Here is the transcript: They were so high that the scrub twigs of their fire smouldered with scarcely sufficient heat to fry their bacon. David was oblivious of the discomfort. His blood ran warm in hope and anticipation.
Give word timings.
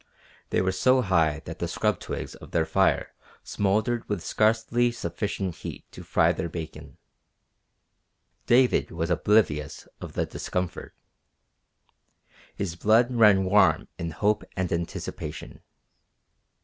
They 0.49 0.61
were 0.63 0.71
so 0.71 1.03
high 1.03 1.41
that 1.45 1.59
the 1.59 1.67
scrub 1.67 1.99
twigs 1.99 2.33
of 2.33 2.49
their 2.49 2.65
fire 2.65 3.13
smouldered 3.43 4.09
with 4.09 4.25
scarcely 4.25 4.91
sufficient 4.91 5.57
heat 5.57 5.85
to 5.91 6.01
fry 6.01 6.31
their 6.31 6.49
bacon. 6.49 6.97
David 8.47 8.89
was 8.89 9.11
oblivious 9.11 9.87
of 9.99 10.13
the 10.13 10.25
discomfort. 10.25 10.95
His 12.55 12.75
blood 12.75 13.13
ran 13.13 13.43
warm 13.43 13.89
in 13.99 14.09
hope 14.09 14.43
and 14.57 14.71
anticipation. 14.73 15.59